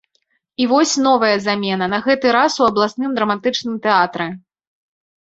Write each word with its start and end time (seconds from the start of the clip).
І 0.63 0.65
вось 0.71 0.93
новая 1.07 1.35
замена, 1.47 1.85
на 1.93 1.99
гэты 2.05 2.31
раз 2.37 2.55
у 2.63 2.65
абласным 2.71 3.13
драматычным 3.21 3.77
тэатры. 3.85 4.27